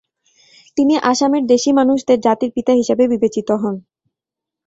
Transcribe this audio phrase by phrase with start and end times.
[0.77, 3.75] তিনি আসামের "দেশি" মানুষদের জাতির পিতা হিসাবে বিবেচিত হন।